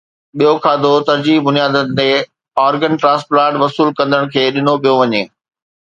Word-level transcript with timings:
ٻيو 0.37 0.53
کاڌو 0.63 0.93
ترجيحي 1.09 1.41
بنيادن 1.47 1.85
تي 1.97 2.09
آرگن 2.65 2.93
ٽرانسپلانٽ 3.01 3.53
وصول 3.63 3.87
ڪندڙن 3.97 4.23
کي 4.33 4.43
ڏنو 4.55 4.73
پيو 4.81 4.93
وڃي 5.01 5.23